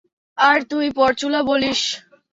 আর 0.37 0.57
তুই 0.69 0.87
পরচুলা 0.97 1.41
বলিস। 1.43 1.81